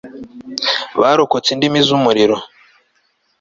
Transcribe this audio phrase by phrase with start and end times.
[0.99, 2.37] barokotse indimi z'umuriro